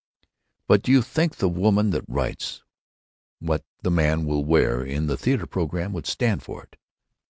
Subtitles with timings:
[0.67, 2.63] "But do you think the woman that writes
[3.37, 6.75] 'What the man will wear' in the theater programs would stand for it?"